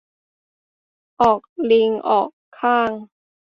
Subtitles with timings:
[1.21, 1.39] ออก
[1.71, 2.89] ลิงออกค่าง